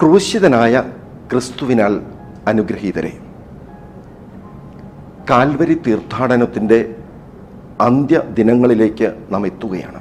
ക്രൂശിതനായ 0.00 0.82
ക്രിസ്തുവിനാൽ 1.32 2.00
അനുഗ്രഹീതരെ. 2.46 3.18
കാൽവരി 5.30 5.74
തീർത്ഥാടനത്തിന്റെ 5.86 6.94
അന്ത്യ 7.80 8.22
ദിനങ്ങളിലേക്ക് 8.34 9.14
നാം 9.30 9.46
എത്തുകയാണ് 9.46 10.00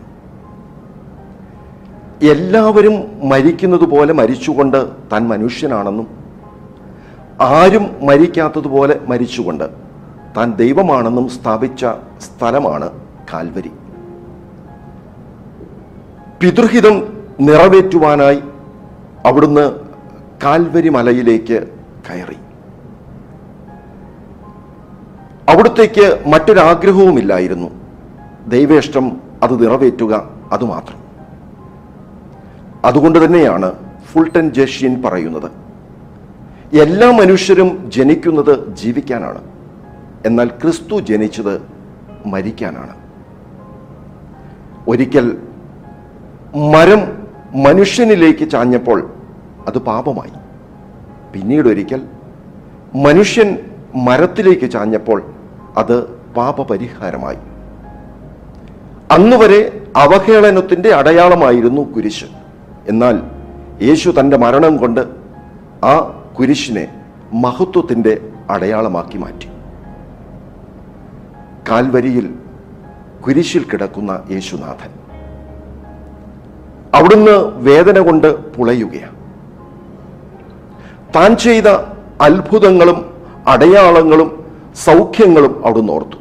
എല്ലാവരും 2.25 3.29
മരിക്കുന്നത് 3.29 3.81
പോലെ 3.81 4.13
മരിച്ചുകൊണ്ട് 4.13 4.89
താൻ 5.11 5.27
മനുഷ്യനാണെന്നും 5.27 6.07
ആരും 7.41 8.05
മരിക്കാത്തതുപോലെ 8.05 9.01
മരിച്ചുകൊണ്ട് 9.07 9.63
താൻ 10.37 10.53
ദൈവമാണെന്നും 10.55 11.29
സ്ഥാപിച്ച 11.29 11.85
സ്ഥലമാണ് 12.19 12.89
കാൽവരി. 13.33 13.71
പിതൃഹിതം 16.41 17.23
നിറവേറ്റുവാനായി 17.39 18.41
അവിടുന്ന് 19.25 19.88
കാൽവരി 20.43 20.89
മലയിലേക്ക് 20.89 21.67
കയറി. 22.09 22.37
അവിടത്തേക്ക് 25.49 26.23
മറ്റൊരാഗ്രഹവുമില്ലായിരുന്നു. 26.27 27.69
ദൈവേഷ്ടം 28.47 29.21
അത് 29.43 29.63
നിറവേറ്റുക 29.63 30.29
അതുമാത്രം. 30.51 30.99
അതുകൊണ്ട് 32.85 33.25
തന്നെയാണ് 33.25 33.71
ഫുൾട്ടൻ 34.11 34.49
ജഷ്യൻ 34.49 35.01
പറയുന്നത് 35.01 35.51
എല്ലാ 36.81 37.11
മനുഷ്യരും 37.11 37.91
ജനിക്കുന്നത് 37.95 38.75
ജീവിക്കാനാണ്. 38.75 39.43
എന്നാൽ 40.25 40.47
ക്രിസ്തു 40.47 40.99
ജനിച്ചത് 40.99 41.61
മരിക്കാനാണ്. 42.25 42.95
ഒരിക്കൽ 44.87 45.37
മരം 46.55 47.27
മനുഷ്യനിലേക്ക് 47.63 48.49
ചാഞ്ഞപ്പോൾ 48.49 49.18
അത് 49.67 49.77
പാപമായി. 49.77 50.31
പിന്നീട് 51.33 51.67
ഒരിക്കൽ 51.67 52.01
മനുഷ്യൻ 52.95 53.57
മരത്തിലേക്ക് 53.95 54.71
ചാഞ്ഞപ്പോൾ 54.71 55.23
അത് 55.77 56.09
പാപപരിഹാരമായി. 56.09 57.37
അന്നുവരെ 59.11 59.87
അവഹേളനത്തിന്റെ 59.95 60.89
അടയാളമായിരുന്നു 60.89 61.81
കുരിശ്. 61.81 62.25
എന്നാൽ 62.87 63.21
യേശു 63.81 64.13
തന്റെ 64.19 64.37
മരണം 64.37 64.77
കൊണ്ട് 64.77 65.01
ആ 65.85 65.99
കുരിശിനെ 66.39 67.01
മഹത്വത്തിന്റെ 67.33 68.29
അടയാളമാക്കി 68.49 69.17
മാറ്റി. 69.17 69.47
കാൽവരിയിൽ 71.69 72.33
കുരിശിൽ 73.27 73.63
കിടക്കുന്ന 73.63 74.23
യേശുനാഥൻ. 74.31 74.89
അവിടുന്ന് 76.93 77.63
വേദന 77.63 77.99
കൊണ്ട് 77.99 78.55
പുളയുകയാണ്. 78.55 79.18
താൻ 81.15 81.37
ചെയ്ത 81.37 81.67
അത്ഭുതങ്ങളും 82.21 83.13
അടയാളങ്ങളും 83.47 84.45
സൗഖ്യങ്ങളും 84.75 85.65
അവിടുന്ന് 85.65 85.93
ഓർത്തു. 85.93 86.15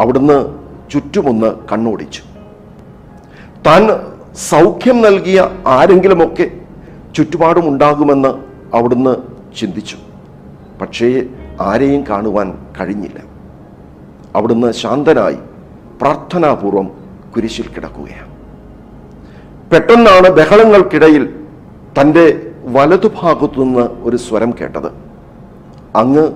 അവിടുന്ന് 0.00 0.46
ചുറ്റുമൊന്ന് 0.90 1.54
കണ്ണോടിച്ചു. 1.72 2.22
താൻ 3.66 3.90
സൗഖ്യം 4.36 5.02
നൽകിയ 5.02 5.48
ആരെങ്കിലുമൊക്കെ 5.66 6.50
ചുറ്റുപാടുമുണ്ടാകുമെന്ന് 7.16 8.28
അവിടുന്ന് 8.76 9.16
ചിന്തിച്ചു. 9.58 9.96
പക്ഷേ 10.80 11.22
ആരെയും 11.60 12.04
കാണുവാൻ 12.10 12.66
കഴിഞ്ഞില്ല. 12.80 13.20
അവിടുന്ന് 14.36 14.72
ശാന്തനായി 14.72 15.38
പ്രാർത്ഥനാപൂർവം 16.00 16.90
കുരിശിൽ 17.36 17.68
കിടക്കുകയാണ്. 17.68 18.36
പെട്ടെന്നാണ് 19.70 20.28
ബഹളങ്ങൾക്കിടയിൽ 20.28 21.46
തന്റെ 22.00 22.45
വലതുഭാഗത്തു 22.66 23.60
നിന്ന് 23.60 23.80
ഒരു 23.80 24.16
സ്വരം 24.16 24.54
കേട്ടത്. 24.60 24.86
അങ്ങ് 25.96 26.30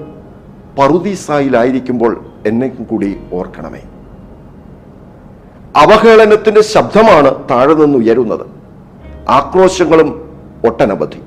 പറുദീസായിലായിരിക്കുമ്പോൾ 0.79 2.27
എന്നെ 2.47 2.69
കൂടി 2.69 3.21
ഓർക്കണമേ. 3.33 3.81
അവഹേളനത്തിന്റെ 5.77 6.61
ശബ്ദമാണ് 6.61 7.49
താഴെ 7.51 7.75
നിന്ന് 7.75 7.99
ഉയരുന്നത്. 7.99 8.47
ആക്രോശങ്ങളും 9.29 10.39
ഒട്ടനവധി. 10.67 11.21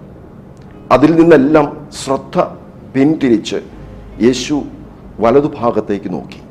അതിൽ 0.91 1.15
നിന്നെല്ലാം 1.15 1.87
ശ്രദ്ധ 2.05 2.39
പിന്തിരിച്ച് 2.95 3.55
യേശു 4.21 4.63
വലതുഭാഗത്തേക്ക് 5.19 6.13
നോക്കി. 6.13 6.41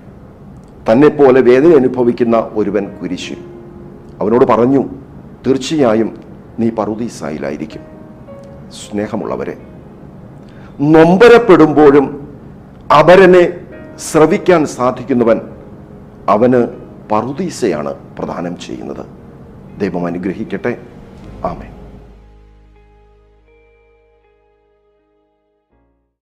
തന്നെപ്പോലെ 0.93 1.41
പോലെ 1.41 1.41
വേദന 1.41 1.77
അനുഭവിക്കുന്ന 1.77 2.51
ഒരുവൻ 2.53 2.85
കുരിശിൽ. 3.03 3.37
അവനോട് 4.21 4.45
പറഞ്ഞു 4.45 4.85
തീർച്ചയായും 5.47 6.21
നീ 6.59 6.71
പറുദീസായിലായിരിക്കും. 6.71 7.92
സ്നേഹമുള്ളവരെ. 8.73 9.59
നൊമ്പരപ്പെടുമ്പോഴും 10.81 12.37
അപരനെ 12.99 13.61
ശ്രവിക്കാൻ 14.13 14.67
സാധിക്കുന്നവൻ 14.67 15.41
അവന് 16.29 16.67
പറുദീസയാണ് 17.13 17.95
പ്രദാനം 18.19 18.59
ചെയ്യുന്നത്. 18.59 19.07
ദൈവം 19.81 20.07
അനുഗ്രഹിക്കട്ടെ. 20.07 20.77
ആമേ 21.45 21.82